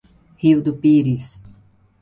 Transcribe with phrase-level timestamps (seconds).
[0.35, 1.43] Rio do Pires